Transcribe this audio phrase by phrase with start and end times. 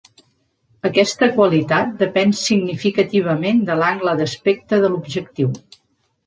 [0.87, 5.55] Aquesta qualitat depèn significativament de l'angle d'aspecte de l'objectiu.